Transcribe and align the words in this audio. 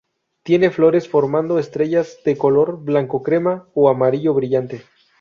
Tiene 0.41 0.71
flores 0.71 1.07
formando 1.07 1.59
estrellas 1.59 2.17
de 2.25 2.35
color 2.35 2.83
blanco-crema 2.83 3.67
o 3.75 3.87
amarillo 3.87 4.33
brillante. 4.33 4.81